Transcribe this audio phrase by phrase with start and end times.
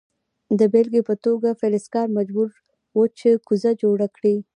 [0.59, 2.49] د بیلګې په توګه فلزکار مجبور
[2.97, 4.35] و چې کوزه جوړه کړي.